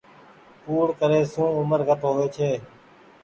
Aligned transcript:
ڪوڙي 0.63 0.93
ڪري 0.99 1.19
سون 1.33 1.49
اومر 1.57 1.79
گھٽ 1.89 2.01
هووي 2.07 2.27
ڇي۔ 2.35 2.49